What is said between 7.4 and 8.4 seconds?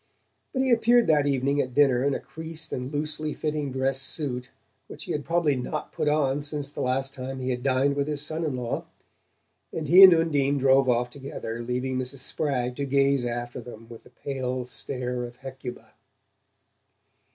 had dined with his